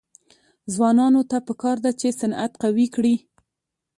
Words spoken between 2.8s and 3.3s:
کړي.